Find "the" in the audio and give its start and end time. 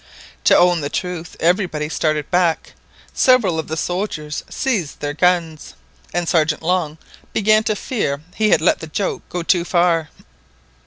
0.81-0.89, 3.67-3.77, 8.79-8.87